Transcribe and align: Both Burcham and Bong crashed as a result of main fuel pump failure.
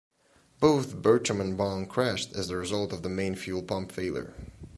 Both 0.59 0.95
Burcham 0.95 1.39
and 1.39 1.55
Bong 1.55 1.85
crashed 1.85 2.33
as 2.35 2.49
a 2.49 2.55
result 2.57 2.91
of 2.91 3.05
main 3.05 3.35
fuel 3.35 3.61
pump 3.61 3.91
failure. 3.91 4.33